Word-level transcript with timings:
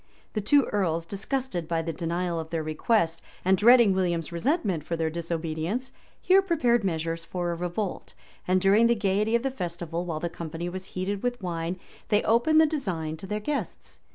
The 0.33 0.41
two 0.41 0.63
earls, 0.71 1.05
disgusted 1.05 1.67
by 1.67 1.83
the 1.83 1.93
denial 1.93 2.39
of 2.39 2.49
their 2.49 2.63
request, 2.63 3.21
and 3.45 3.55
dreading 3.55 3.93
William's 3.93 4.31
resentment 4.31 4.83
for 4.83 4.95
their 4.95 5.11
disobedience, 5.11 5.91
here 6.19 6.41
prepared 6.41 6.83
measures 6.83 7.23
for 7.23 7.51
a 7.51 7.55
revolt; 7.55 8.15
and 8.47 8.59
during 8.59 8.87
the 8.87 8.95
gayety 8.95 9.35
of 9.35 9.43
the 9.43 9.51
festival, 9.51 10.03
while 10.03 10.19
the 10.19 10.27
company 10.27 10.67
was 10.69 10.85
heated 10.97 11.21
with 11.21 11.39
wine, 11.39 11.77
they 12.09 12.23
opened 12.23 12.59
the 12.59 12.65
design 12.65 13.15
to 13.17 13.27
their 13.27 13.39
guests. 13.39 13.99